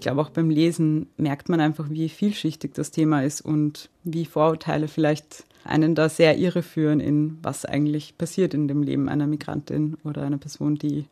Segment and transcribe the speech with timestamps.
[0.00, 4.24] ich glaube auch beim Lesen merkt man einfach, wie vielschichtig das Thema ist und wie
[4.24, 9.98] Vorurteile vielleicht einen da sehr irreführen in was eigentlich passiert in dem Leben einer Migrantin
[10.02, 11.04] oder einer Person, die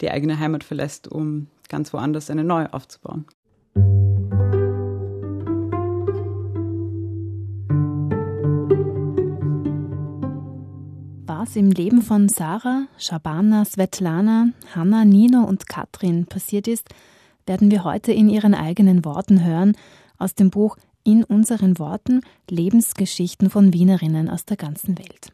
[0.00, 3.24] die eigene Heimat verlässt, um ganz woanders eine neue aufzubauen.
[11.24, 16.88] Was im Leben von Sarah, Shabana, Svetlana, Hanna, Nino und Katrin passiert ist,
[17.46, 19.76] werden wir heute in ihren eigenen Worten hören
[20.18, 25.32] aus dem Buch In unseren Worten Lebensgeschichten von Wienerinnen aus der ganzen Welt.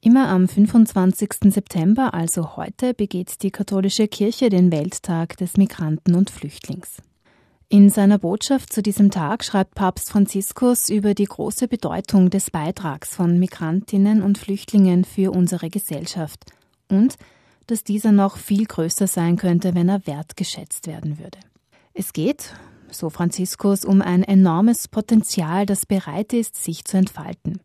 [0.00, 1.52] Immer am 25.
[1.52, 6.98] September, also heute, begeht die katholische Kirche den Welttag des Migranten und Flüchtlings.
[7.70, 13.14] In seiner Botschaft zu diesem Tag schreibt Papst Franziskus über die große Bedeutung des Beitrags
[13.14, 16.44] von Migrantinnen und Flüchtlingen für unsere Gesellschaft
[16.88, 17.16] und
[17.66, 21.38] dass dieser noch viel größer sein könnte, wenn er wertgeschätzt werden würde.
[21.92, 22.54] Es geht,
[22.90, 27.60] so Franziskus, um ein enormes Potenzial, das bereit ist, sich zu entfalten.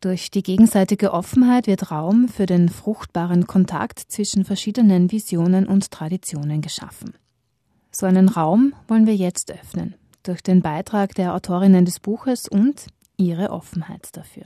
[0.00, 6.60] Durch die gegenseitige Offenheit wird Raum für den fruchtbaren Kontakt zwischen verschiedenen Visionen und Traditionen
[6.60, 7.14] geschaffen.
[7.90, 12.88] So einen Raum wollen wir jetzt öffnen, durch den Beitrag der Autorinnen des Buches und
[13.16, 14.44] ihre Offenheit dafür.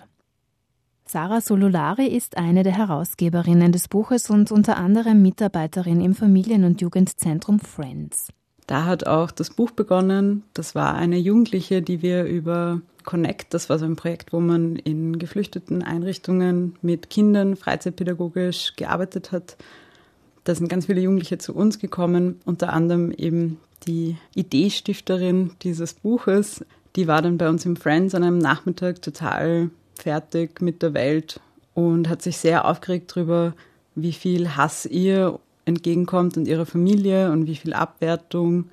[1.10, 6.82] Sarah Sololari ist eine der Herausgeberinnen des Buches und unter anderem Mitarbeiterin im Familien- und
[6.82, 8.28] Jugendzentrum Friends.
[8.66, 10.42] Da hat auch das Buch begonnen.
[10.52, 14.76] Das war eine Jugendliche, die wir über Connect, das war so ein Projekt, wo man
[14.76, 19.56] in geflüchteten Einrichtungen mit Kindern freizeitpädagogisch gearbeitet hat.
[20.44, 26.62] Da sind ganz viele Jugendliche zu uns gekommen, unter anderem eben die Ideestifterin dieses Buches.
[26.96, 29.70] Die war dann bei uns im Friends an einem Nachmittag total
[30.02, 31.40] fertig mit der Welt
[31.74, 33.54] und hat sich sehr aufgeregt darüber,
[33.94, 38.70] wie viel Hass ihr entgegenkommt und ihrer Familie und wie viel Abwertung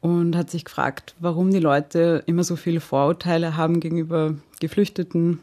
[0.00, 5.40] und hat sich gefragt, warum die Leute immer so viele Vorurteile haben gegenüber Geflüchteten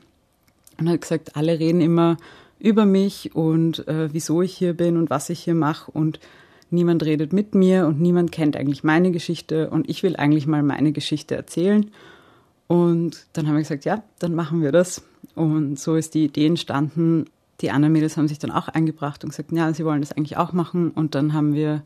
[0.80, 2.18] und hat gesagt, alle reden immer
[2.60, 6.20] über mich und äh, wieso ich hier bin und was ich hier mache und
[6.70, 10.64] niemand redet mit mir und niemand kennt eigentlich meine Geschichte und ich will eigentlich mal
[10.64, 11.92] meine Geschichte erzählen.
[12.68, 15.04] Und dann haben wir gesagt, ja, dann machen wir das.
[15.36, 17.26] Und so ist die Idee entstanden,
[17.62, 20.38] die anderen Mädels haben sich dann auch eingebracht und gesagt, ja, sie wollen das eigentlich
[20.38, 20.92] auch machen.
[20.92, 21.82] Und dann haben wir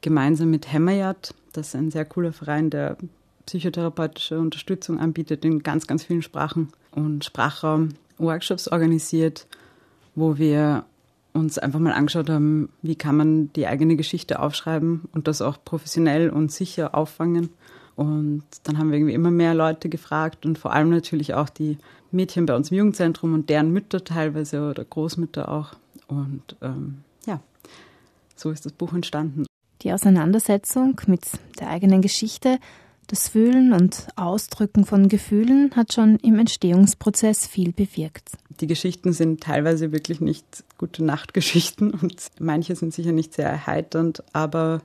[0.00, 2.96] gemeinsam mit Hemmerjad, das ist ein sehr cooler Verein, der
[3.46, 9.46] psychotherapeutische Unterstützung anbietet in ganz, ganz vielen Sprachen und Sprachraum Workshops organisiert,
[10.14, 10.84] wo wir
[11.32, 15.58] uns einfach mal angeschaut haben, wie kann man die eigene Geschichte aufschreiben und das auch
[15.64, 17.50] professionell und sicher auffangen.
[17.96, 21.78] Und dann haben wir irgendwie immer mehr Leute gefragt und vor allem natürlich auch die
[22.10, 25.74] Mädchen bei uns im Jugendzentrum und deren Mütter teilweise oder Großmütter auch.
[26.06, 27.40] Und ähm, ja,
[28.36, 29.46] so ist das Buch entstanden.
[29.82, 31.22] Die Auseinandersetzung mit
[31.58, 32.58] der eigenen Geschichte,
[33.06, 38.32] das Fühlen und Ausdrücken von Gefühlen hat schon im Entstehungsprozess viel bewirkt.
[38.60, 44.22] Die Geschichten sind teilweise wirklich nicht gute Nachtgeschichten und manche sind sicher nicht sehr erheiternd,
[44.32, 44.82] aber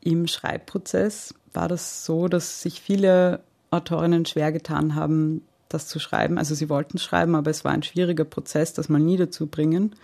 [0.00, 3.40] im Schreibprozess war das so, dass sich viele
[3.70, 6.38] Autorinnen schwer getan haben, das zu schreiben.
[6.38, 9.94] Also sie wollten schreiben, aber es war ein schwieriger Prozess, das mal niederzubringen.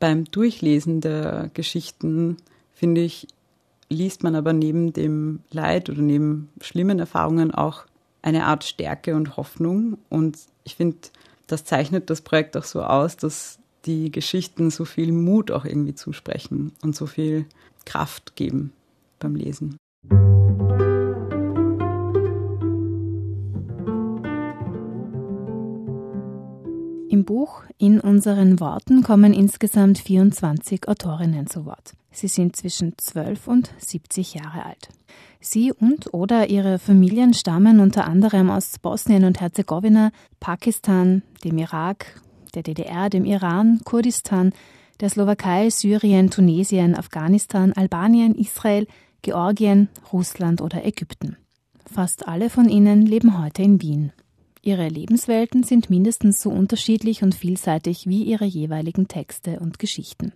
[0.00, 2.36] Beim Durchlesen der Geschichten,
[2.72, 3.26] finde ich,
[3.90, 7.84] liest man aber neben dem Leid oder neben schlimmen Erfahrungen auch
[8.22, 9.98] eine Art Stärke und Hoffnung.
[10.08, 10.98] Und ich finde,
[11.46, 15.94] das zeichnet das Projekt auch so aus, dass die Geschichten so viel Mut auch irgendwie
[15.94, 17.46] zusprechen und so viel
[17.86, 18.72] Kraft geben
[19.18, 19.76] beim Lesen.
[27.28, 31.92] Buch In unseren Worten kommen insgesamt 24 Autorinnen zu Wort.
[32.10, 34.88] Sie sind zwischen 12 und 70 Jahre alt.
[35.38, 42.18] Sie und oder ihre Familien stammen unter anderem aus Bosnien und Herzegowina, Pakistan, dem Irak,
[42.54, 44.54] der DDR, dem Iran, Kurdistan,
[45.00, 48.86] der Slowakei, Syrien, Tunesien, Afghanistan, Albanien, Israel,
[49.20, 51.36] Georgien, Russland oder Ägypten.
[51.84, 54.12] Fast alle von ihnen leben heute in Wien.
[54.68, 60.34] Ihre Lebenswelten sind mindestens so unterschiedlich und vielseitig wie ihre jeweiligen Texte und Geschichten.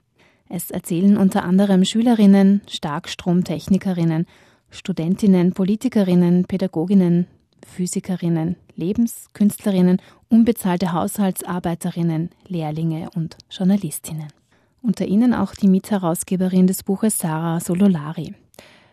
[0.48, 4.24] Es erzählen unter anderem Schülerinnen, Starkstromtechnikerinnen,
[4.70, 7.26] Studentinnen, Politikerinnen, Pädagoginnen,
[7.62, 10.00] Physikerinnen, Lebenskünstlerinnen,
[10.30, 14.28] unbezahlte Haushaltsarbeiterinnen, Lehrlinge und Journalistinnen.
[14.80, 18.34] Unter ihnen auch die Mitherausgeberin des Buches Sarah Sololari.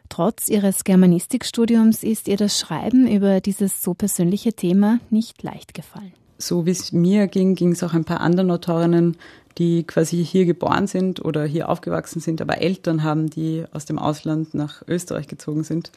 [0.10, 6.14] Trotz ihres Germanistikstudiums ist ihr das Schreiben über dieses so persönliche Thema nicht leicht gefallen.
[6.40, 9.18] So wie es mir ging, ging es auch ein paar anderen Autorinnen,
[9.58, 14.00] die quasi hier geboren sind oder hier aufgewachsen sind, aber Eltern haben, die aus dem
[14.00, 15.92] Ausland nach Österreich gezogen sind.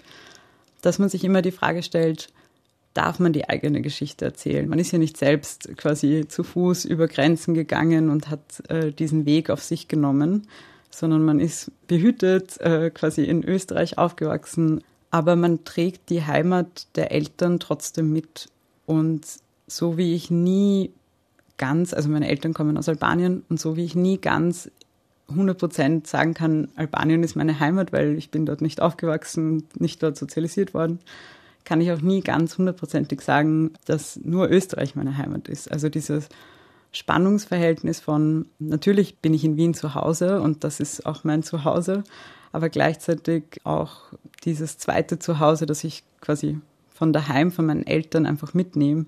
[0.82, 2.32] dass man sich immer die Frage stellt,
[2.92, 4.68] darf man die eigene Geschichte erzählen?
[4.68, 9.24] Man ist ja nicht selbst quasi zu Fuß über Grenzen gegangen und hat äh, diesen
[9.24, 10.48] Weg auf sich genommen,
[10.94, 14.84] sondern man ist behütet, äh, quasi in Österreich aufgewachsen.
[15.10, 18.48] Aber man trägt die Heimat der Eltern trotzdem mit.
[18.86, 19.26] Und
[19.66, 20.90] so wie ich nie
[21.58, 24.70] ganz, also meine Eltern kommen aus Albanien, und so wie ich nie ganz
[25.28, 30.02] 100 Prozent sagen kann, Albanien ist meine Heimat, weil ich bin dort nicht aufgewachsen nicht
[30.02, 30.98] dort sozialisiert worden,
[31.64, 35.70] kann ich auch nie ganz hundertprozentig sagen, dass nur Österreich meine Heimat ist.
[35.70, 36.28] Also dieses
[36.92, 42.04] Spannungsverhältnis von, natürlich bin ich in Wien zu Hause und das ist auch mein Zuhause,
[42.52, 44.12] aber gleichzeitig auch
[44.44, 46.58] dieses zweite Zuhause, das ich quasi
[46.90, 49.06] von daheim, von meinen Eltern einfach mitnehme,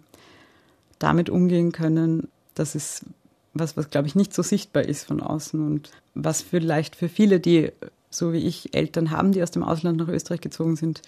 [0.98, 3.04] damit umgehen können, das ist
[3.52, 7.38] was, was glaube ich nicht so sichtbar ist von außen und was vielleicht für viele,
[7.38, 7.70] die
[8.10, 11.02] so wie ich Eltern haben, die aus dem Ausland nach Österreich gezogen sind,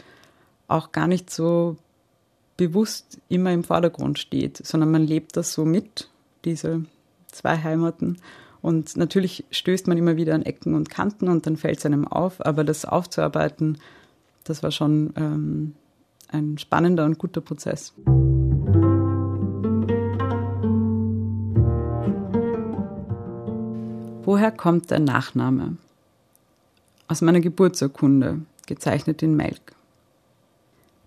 [0.68, 1.76] auch gar nicht so
[2.56, 6.08] bewusst immer im Vordergrund steht, sondern man lebt das so mit,
[6.46, 6.84] diese
[7.26, 8.16] zwei Heimaten.
[8.62, 12.08] Und natürlich stößt man immer wieder an Ecken und Kanten und dann fällt es einem
[12.08, 13.78] auf, aber das aufzuarbeiten,
[14.44, 15.74] das war schon ähm,
[16.28, 17.92] ein spannender und guter Prozess.
[24.24, 25.76] Woher kommt der Nachname?
[27.06, 29.76] Aus meiner Geburtsurkunde, gezeichnet in Melk.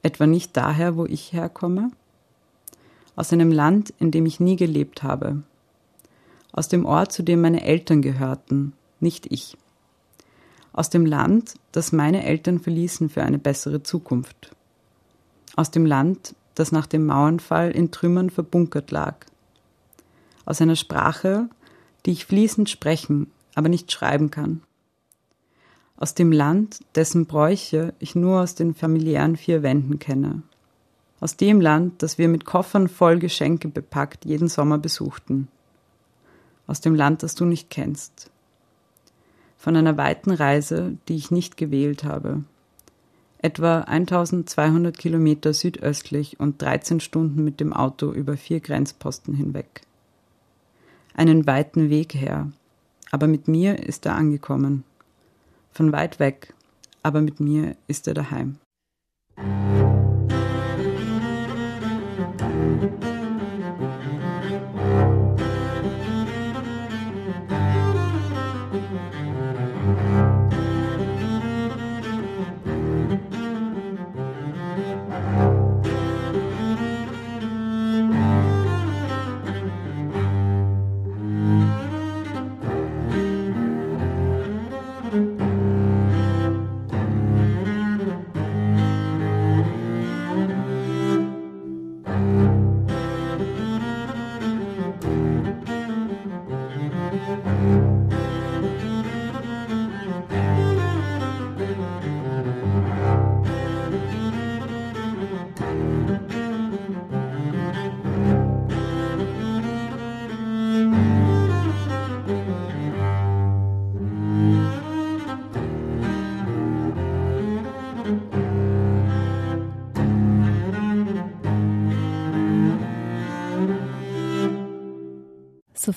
[0.01, 1.91] Etwa nicht daher, wo ich herkomme?
[3.19, 5.43] Aus einem Land, in dem ich nie gelebt habe.
[6.53, 8.71] Aus dem Ort, zu dem meine Eltern gehörten,
[9.01, 9.57] nicht ich.
[10.71, 14.55] Aus dem Land, das meine Eltern verließen für eine bessere Zukunft.
[15.57, 19.25] Aus dem Land, das nach dem Mauernfall in Trümmern verbunkert lag.
[20.45, 21.49] Aus einer Sprache,
[22.05, 24.61] die ich fließend sprechen, aber nicht schreiben kann.
[25.97, 30.41] Aus dem Land, dessen Bräuche ich nur aus den familiären vier Wänden kenne.
[31.19, 35.47] Aus dem Land, das wir mit Koffern voll Geschenke bepackt jeden Sommer besuchten.
[36.67, 38.31] Aus dem Land, das du nicht kennst.
[39.57, 42.43] Von einer weiten Reise, die ich nicht gewählt habe.
[43.39, 49.81] Etwa 1200 Kilometer südöstlich und 13 Stunden mit dem Auto über vier Grenzposten hinweg
[51.19, 52.49] einen weiten Weg her,
[53.11, 54.85] aber mit mir ist er angekommen.
[55.73, 56.53] Von weit weg,
[57.03, 58.57] aber mit mir ist er daheim.
[62.79, 63.18] Thank you.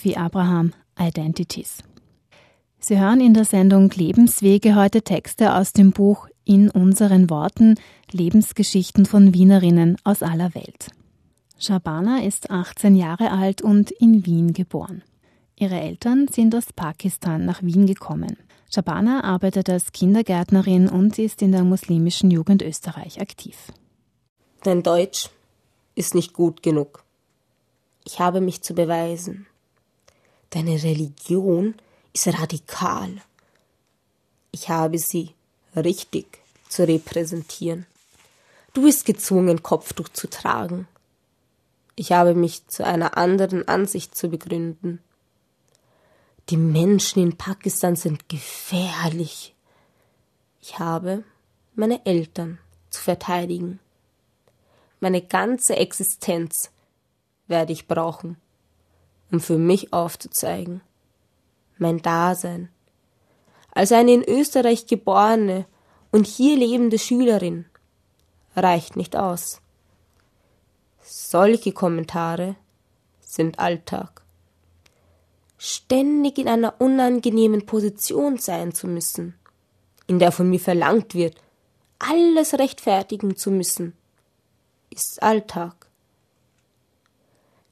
[0.02, 1.78] Sophie Abraham, Identities.
[2.80, 7.76] Sie hören in der Sendung Lebenswege heute Texte aus dem Buch In unseren Worten
[8.10, 10.88] Lebensgeschichten von Wienerinnen aus aller Welt.
[11.56, 15.04] Shabana ist 18 Jahre alt und in Wien geboren.
[15.54, 18.36] Ihre Eltern sind aus Pakistan nach Wien gekommen.
[18.74, 23.56] Shabana arbeitet als Kindergärtnerin und ist in der muslimischen Jugend Österreich aktiv.
[24.64, 25.30] Dein Deutsch
[25.94, 27.04] ist nicht gut genug.
[28.04, 29.46] Ich habe mich zu beweisen.
[30.52, 31.74] Deine Religion
[32.12, 33.22] ist radikal.
[34.50, 35.30] Ich habe sie
[35.74, 37.86] richtig zu repräsentieren.
[38.74, 40.86] Du bist gezwungen, Kopftuch zu tragen.
[41.96, 44.98] Ich habe mich zu einer anderen Ansicht zu begründen.
[46.50, 49.54] Die Menschen in Pakistan sind gefährlich.
[50.60, 51.24] Ich habe
[51.74, 52.58] meine Eltern
[52.90, 53.78] zu verteidigen.
[55.00, 56.70] Meine ganze Existenz
[57.46, 58.36] werde ich brauchen
[59.32, 60.82] um für mich aufzuzeigen.
[61.78, 62.68] Mein Dasein.
[63.72, 65.64] Als eine in Österreich geborene
[66.12, 67.64] und hier lebende Schülerin
[68.54, 69.60] reicht nicht aus.
[71.00, 72.54] Solche Kommentare
[73.20, 74.22] sind Alltag.
[75.56, 79.34] Ständig in einer unangenehmen Position sein zu müssen,
[80.06, 81.36] in der von mir verlangt wird,
[81.98, 83.94] alles rechtfertigen zu müssen,
[84.90, 85.86] ist Alltag.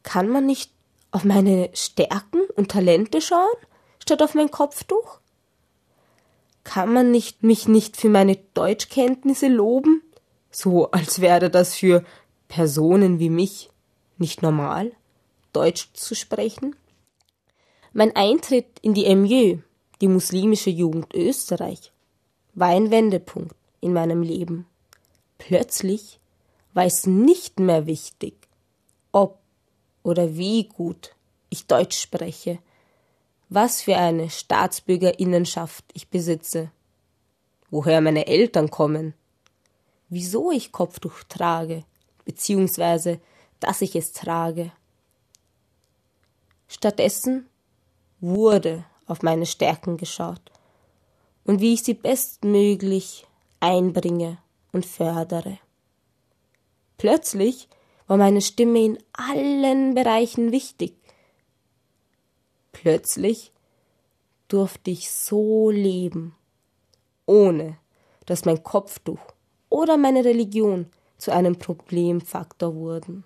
[0.02, 0.72] Kann man nicht
[1.10, 3.56] auf meine Stärken und Talente schauen,
[3.98, 5.18] statt auf mein Kopftuch?
[6.64, 10.02] Kann man nicht mich nicht für meine Deutschkenntnisse loben,
[10.50, 12.04] so als wäre das für
[12.48, 13.70] Personen wie mich
[14.18, 14.92] nicht normal,
[15.52, 16.76] Deutsch zu sprechen?
[17.92, 19.58] Mein Eintritt in die MJ,
[20.00, 21.92] die muslimische Jugend Österreich,
[22.54, 24.66] war ein Wendepunkt in meinem Leben.
[25.38, 26.20] Plötzlich
[26.72, 28.34] war es nicht mehr wichtig,
[29.12, 29.39] ob
[30.02, 31.14] oder wie gut
[31.48, 32.58] ich Deutsch spreche,
[33.48, 36.70] was für eine Staatsbürgerinnenschaft ich besitze,
[37.70, 39.14] woher meine Eltern kommen,
[40.08, 41.84] wieso ich Kopftuch trage,
[42.24, 43.20] beziehungsweise
[43.58, 44.72] dass ich es trage.
[46.68, 47.46] Stattdessen
[48.20, 50.40] wurde auf meine Stärken geschaut
[51.44, 53.26] und wie ich sie bestmöglich
[53.58, 54.38] einbringe
[54.72, 55.58] und fördere.
[56.96, 57.68] Plötzlich
[58.10, 60.96] war meine Stimme in allen Bereichen wichtig.
[62.72, 63.52] Plötzlich
[64.48, 66.34] durfte ich so leben,
[67.24, 67.78] ohne
[68.26, 69.20] dass mein Kopftuch
[69.68, 70.86] oder meine Religion
[71.18, 73.22] zu einem Problemfaktor wurden.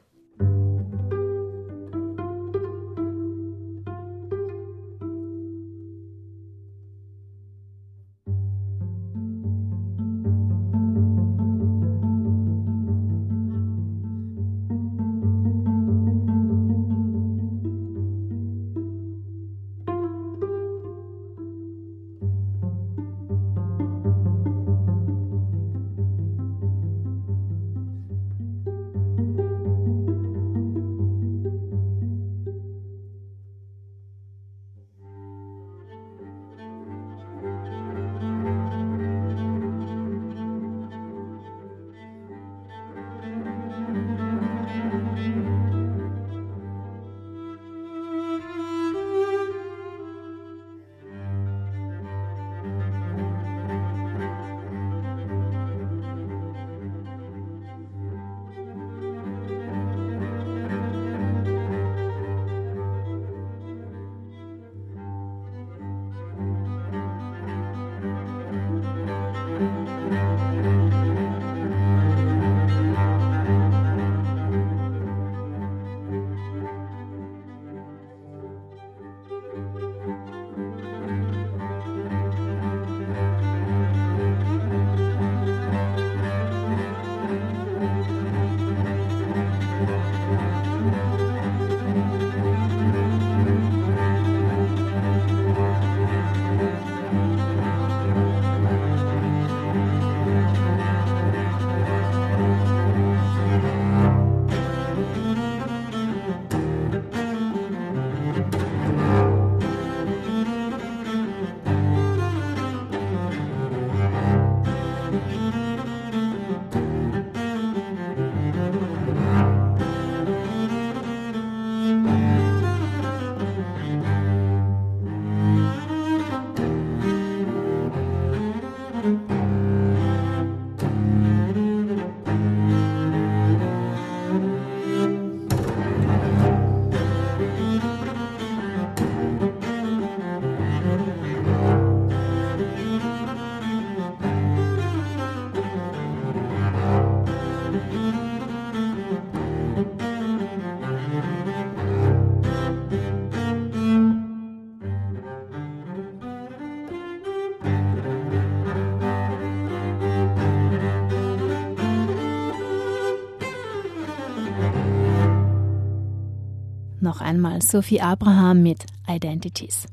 [167.04, 169.86] Noch einmal Sophie Abraham mit Identities.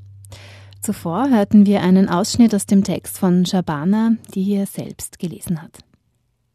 [0.81, 5.77] Zuvor hörten wir einen Ausschnitt aus dem Text von Shabana, die hier selbst gelesen hat.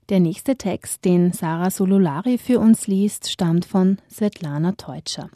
[0.09, 5.31] Der nächste Text, den Sarah Sololari für uns liest, stammt von Svetlana Teutscher.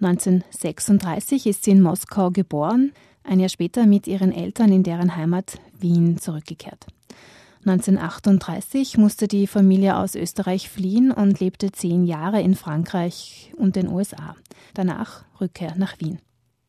[0.00, 5.58] 1936 ist sie in Moskau geboren, ein Jahr später mit ihren Eltern in deren Heimat
[5.78, 6.86] Wien zurückgekehrt.
[7.66, 13.88] 1938 musste die Familie aus Österreich fliehen und lebte zehn Jahre in Frankreich und den
[13.88, 14.36] USA.
[14.72, 16.20] Danach Rückkehr nach Wien.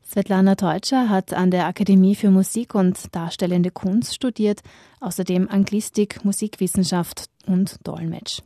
[0.04, 4.62] Svetlana Teutscher hat an der Akademie für Musik und Darstellende Kunst studiert,
[5.00, 8.42] außerdem Anglistik, Musikwissenschaft und Dolmetsch.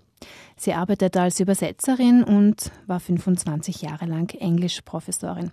[0.57, 5.51] Sie arbeitet als Übersetzerin und war 25 Jahre lang Englischprofessorin.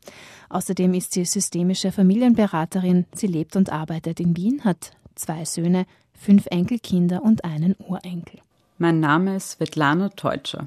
[0.48, 3.06] Außerdem ist sie systemische Familienberaterin.
[3.14, 5.86] Sie lebt und arbeitet in Wien, hat zwei Söhne,
[6.18, 8.40] fünf Enkelkinder und einen Urenkel.
[8.76, 10.66] Mein Name ist Svetlana Teutscher.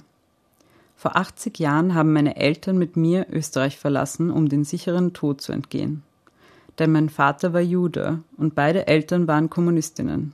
[0.96, 5.52] Vor 80 Jahren haben meine Eltern mit mir Österreich verlassen, um den sicheren Tod zu
[5.52, 6.04] entgehen.
[6.80, 10.34] Denn mein Vater war Jude und beide Eltern waren Kommunistinnen.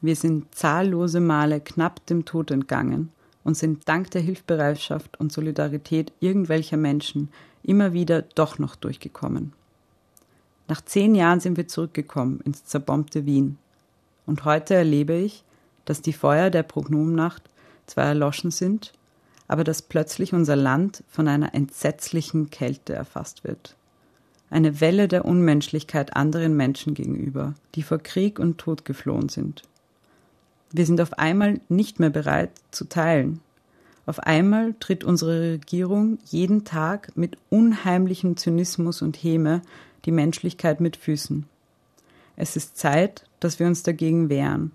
[0.00, 3.10] Wir sind zahllose Male knapp dem Tod entgangen
[3.42, 7.30] und sind dank der Hilfsbereitschaft und Solidarität irgendwelcher Menschen
[7.62, 9.52] immer wieder doch noch durchgekommen.
[10.68, 13.58] Nach zehn Jahren sind wir zurückgekommen ins zerbombte Wien.
[14.26, 15.44] Und heute erlebe ich,
[15.84, 17.42] dass die Feuer der Prognomnacht
[17.86, 18.92] zwar erloschen sind,
[19.48, 23.76] aber dass plötzlich unser Land von einer entsetzlichen Kälte erfasst wird.
[24.50, 29.62] Eine Welle der Unmenschlichkeit anderen Menschen gegenüber, die vor Krieg und Tod geflohen sind.
[30.72, 33.40] Wir sind auf einmal nicht mehr bereit zu teilen.
[34.04, 39.62] Auf einmal tritt unsere Regierung jeden Tag mit unheimlichem Zynismus und Häme
[40.04, 41.46] die Menschlichkeit mit Füßen.
[42.36, 44.72] Es ist Zeit, dass wir uns dagegen wehren.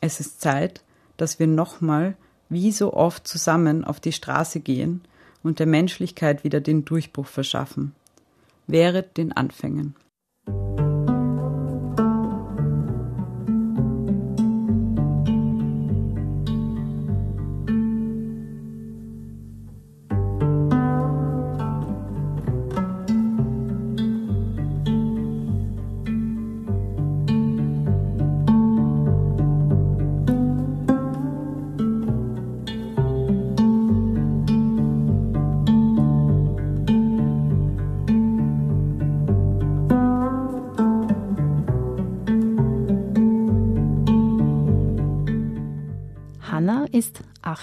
[0.00, 0.82] Es ist Zeit,
[1.16, 2.16] dass wir nochmal
[2.48, 5.02] wie so oft zusammen auf die Straße gehen
[5.42, 7.94] und der Menschlichkeit wieder den Durchbruch verschaffen.
[8.66, 9.94] Wehret den Anfängen.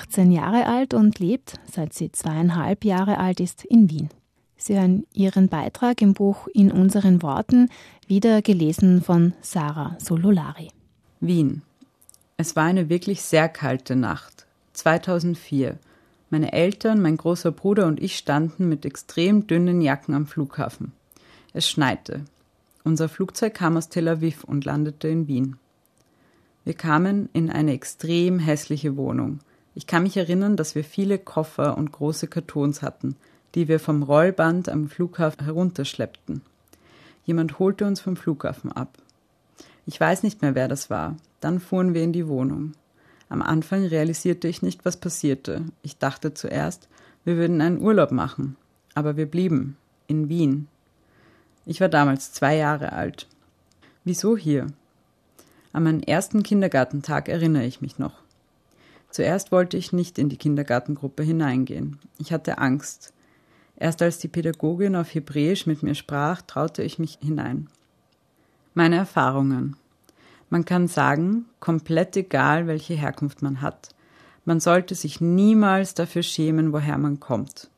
[0.02, 4.10] 18 Jahre alt und lebt, seit sie zweieinhalb Jahre alt ist, in Wien.
[4.56, 7.70] Sie hören ihren Beitrag im Buch In unseren Worten,
[8.08, 10.70] wieder gelesen von Sarah Sololari.
[11.20, 11.62] Wien.
[12.38, 14.46] Es war eine wirklich sehr kalte Nacht.
[14.74, 15.78] 2004.
[16.30, 20.92] Meine Eltern, mein großer Bruder und ich standen mit extrem dünnen Jacken am Flughafen.
[21.54, 22.26] Es schneite.
[22.84, 25.56] Unser Flugzeug kam aus Tel Aviv und landete in Wien.
[26.66, 29.40] Wir kamen in eine extrem hässliche Wohnung.
[29.78, 33.16] Ich kann mich erinnern, dass wir viele Koffer und große Kartons hatten,
[33.54, 36.42] die wir vom Rollband am Flughafen herunterschleppten.
[37.26, 38.98] Jemand holte uns vom Flughafen ab.
[39.86, 41.16] Ich weiß nicht mehr, wer das war.
[41.42, 42.72] Dann fuhren wir in die Wohnung.
[43.30, 45.66] Am Anfang realisierte ich nicht, was passierte.
[45.84, 46.90] Ich dachte zuerst,
[47.24, 48.56] wir würden einen Urlaub machen.
[48.96, 49.78] Aber wir blieben.
[50.08, 50.70] In Wien.
[51.68, 53.28] Ich war damals zwei Jahre alt.
[54.04, 54.66] Wieso hier?
[55.72, 58.24] An meinen ersten Kindergartentag erinnere ich mich noch.
[59.10, 62.00] Zuerst wollte ich nicht in die Kindergartengruppe hineingehen.
[62.18, 63.14] Ich hatte Angst.
[63.76, 67.68] Erst als die Pädagogin auf Hebräisch mit mir sprach, traute ich mich hinein.
[68.74, 69.76] Meine Erfahrungen.
[70.50, 73.90] Man kann sagen, komplett egal, welche Herkunft man hat.
[74.46, 77.70] Man sollte sich niemals dafür schämen, woher man kommt.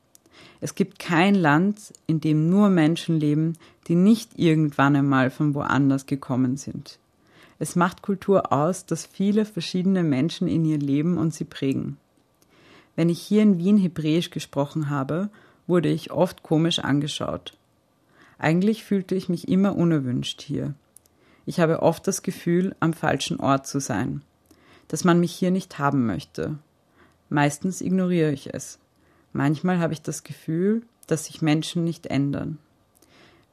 [0.60, 3.54] Es gibt kein Land, in dem nur Menschen leben,
[3.88, 6.98] die nicht irgendwann einmal von woanders gekommen sind.
[7.60, 11.98] Es macht Kultur aus, dass viele verschiedene Menschen in ihr leben und sie prägen.
[12.96, 15.28] Wenn ich hier in Wien Hebräisch gesprochen habe,
[15.66, 17.56] wurde ich oft komisch angeschaut.
[18.38, 20.74] Eigentlich fühlte ich mich immer unerwünscht hier.
[21.44, 24.22] Ich habe oft das Gefühl, am falschen Ort zu sein,
[24.88, 26.56] dass man mich hier nicht haben möchte.
[27.28, 28.78] Meistens ignoriere ich es.
[29.34, 32.56] Manchmal habe ich das Gefühl, dass sich Menschen nicht ändern.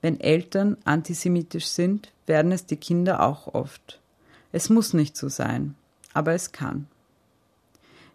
[0.02, 4.00] Wenn Eltern antisemitisch sind, werden es die Kinder auch oft.
[4.52, 5.76] Es muss nicht so sein,
[6.14, 6.88] aber es kann.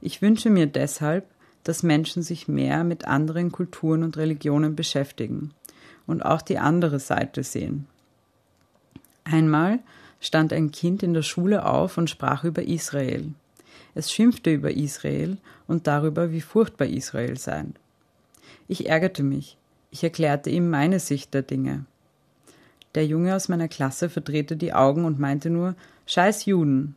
[0.01, 1.27] Ich wünsche mir deshalb,
[1.65, 5.53] dass Menschen sich mehr mit anderen Kulturen und Religionen beschäftigen
[6.07, 7.87] und auch die andere Seite sehen.
[9.25, 9.79] Einmal
[10.21, 13.33] stand ein Kind in der Schule auf und sprach über Israel.
[13.95, 17.65] Es schimpfte über Israel und darüber, wie furchtbar Israel sei.
[18.69, 19.57] Ich ärgerte mich.
[19.91, 21.85] Ich erklärte ihm meine Sicht der Dinge.
[22.95, 25.75] Der Junge aus meiner Klasse verdrehte die Augen und meinte nur
[26.07, 26.97] Scheiß Juden.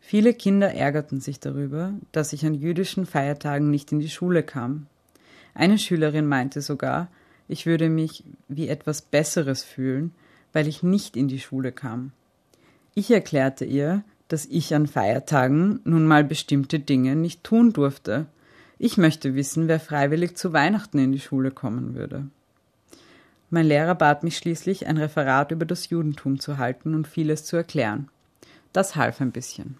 [0.00, 4.86] Viele Kinder ärgerten sich darüber, dass ich an jüdischen Feiertagen nicht in die Schule kam.
[5.54, 7.08] Eine Schülerin meinte sogar,
[7.48, 10.12] ich würde mich wie etwas Besseres fühlen,
[10.52, 12.12] weil ich nicht in die Schule kam.
[12.94, 18.26] Ich erklärte ihr, dass ich an Feiertagen nun mal bestimmte Dinge nicht tun durfte.
[18.78, 22.26] Ich möchte wissen, wer freiwillig zu Weihnachten in die Schule kommen würde.
[23.54, 27.54] Mein Lehrer bat mich schließlich, ein Referat über das Judentum zu halten und vieles zu
[27.54, 28.08] erklären.
[28.72, 29.78] Das half ein bisschen.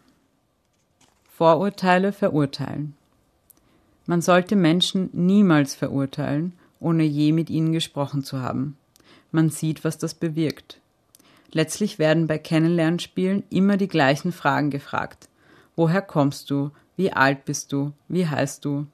[1.29, 2.95] Vorurteile verurteilen.
[4.07, 8.77] Man sollte Menschen niemals verurteilen, ohne je mit ihnen gesprochen zu haben.
[9.33, 10.79] Man sieht, was das bewirkt.
[11.51, 15.29] Letztlich werden bei Kennenlernspielen immer die gleichen Fragen gefragt.
[15.75, 16.71] Woher kommst du?
[16.97, 17.91] Wie alt bist du?
[18.07, 18.87] Wie heißt du?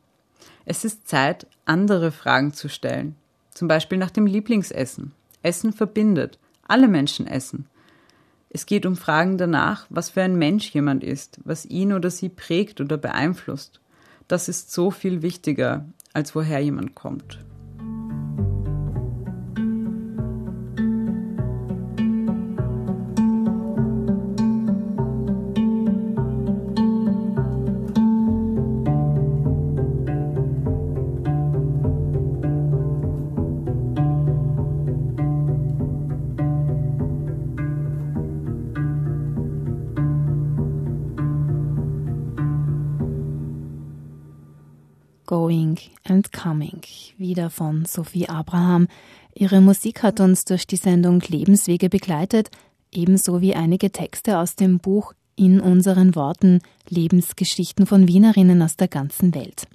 [0.65, 3.17] Es ist Zeit, andere Fragen zu stellen.
[3.61, 5.13] Zum Beispiel nach dem Lieblingsessen.
[5.43, 6.39] Essen verbindet.
[6.67, 7.67] Alle Menschen essen.
[8.49, 12.31] Es geht um Fragen danach, was für ein Mensch jemand ist, was ihn oder sie
[12.31, 13.83] prägt oder beeinflusst.
[14.29, 17.45] Das ist so viel wichtiger, als woher jemand kommt.
[45.31, 46.81] Going and Coming,
[47.17, 48.89] wieder von Sophie Abraham.
[49.33, 52.51] Ihre Musik hat uns durch die Sendung Lebenswege begleitet,
[52.91, 58.89] ebenso wie einige Texte aus dem Buch In unseren Worten Lebensgeschichten von Wienerinnen aus der
[58.89, 59.69] ganzen Welt.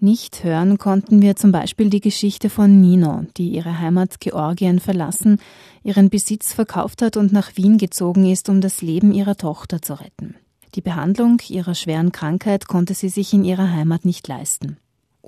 [0.00, 5.38] Nicht hören konnten wir zum Beispiel die Geschichte von Nino, die ihre Heimat Georgien verlassen,
[5.84, 10.00] ihren Besitz verkauft hat und nach Wien gezogen ist, um das Leben ihrer Tochter zu
[10.00, 10.34] retten.
[10.74, 14.76] Die Behandlung ihrer schweren Krankheit konnte sie sich in ihrer Heimat nicht leisten.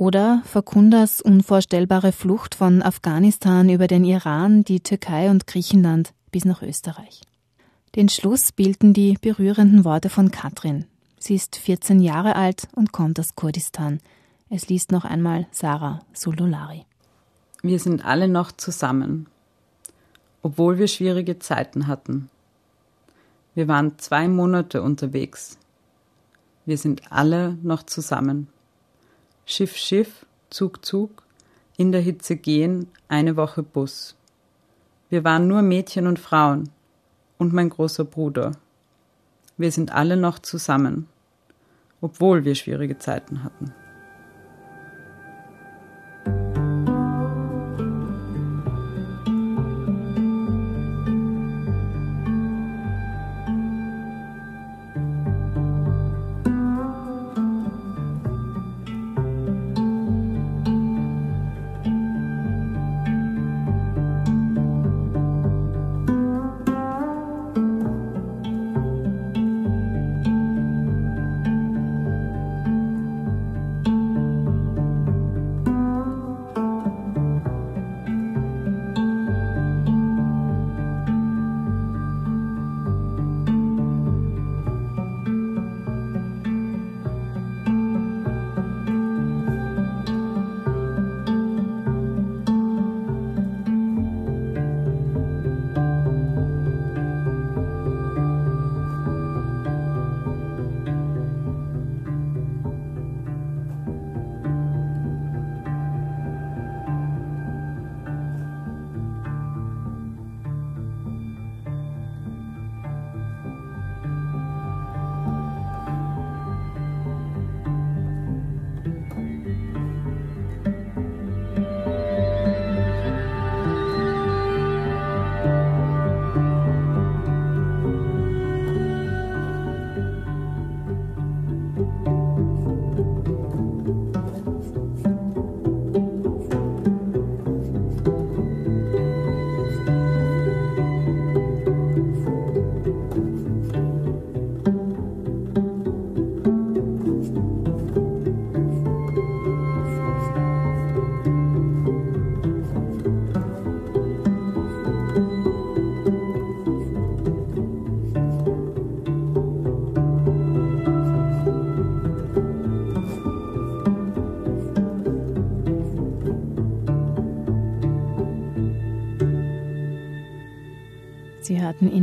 [0.00, 6.62] Oder Fakundas unvorstellbare Flucht von Afghanistan über den Iran, die Türkei und Griechenland bis nach
[6.62, 7.20] Österreich.
[7.96, 10.86] Den Schluss bilden die berührenden Worte von Katrin.
[11.18, 14.00] Sie ist 14 Jahre alt und kommt aus Kurdistan.
[14.48, 16.86] Es liest noch einmal Sarah Sululari.
[17.62, 19.26] Wir sind alle noch zusammen,
[20.40, 22.30] obwohl wir schwierige Zeiten hatten.
[23.54, 25.58] Wir waren zwei Monate unterwegs.
[26.64, 28.48] Wir sind alle noch zusammen.
[29.50, 31.24] Schiff, Schiff, Zug, Zug,
[31.76, 34.14] in der Hitze gehen, eine Woche Bus.
[35.08, 36.70] Wir waren nur Mädchen und Frauen
[37.36, 38.52] und mein großer Bruder.
[39.56, 41.08] Wir sind alle noch zusammen,
[42.00, 43.74] obwohl wir schwierige Zeiten hatten.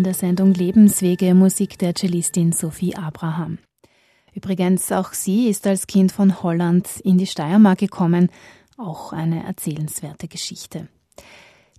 [0.08, 3.58] Der Sendung Lebenswege Musik der Cellistin Sophie Abraham.
[4.34, 8.30] Übrigens, auch sie ist als Kind von Holland in die Steiermark gekommen,
[8.78, 10.88] auch eine erzählenswerte Geschichte.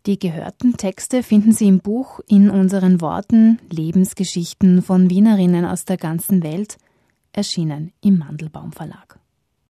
[0.05, 5.97] Die gehörten Texte finden Sie im Buch In unseren Worten Lebensgeschichten von Wienerinnen aus der
[5.97, 6.77] ganzen Welt,
[7.33, 9.18] erschienen im Mandelbaum Verlag.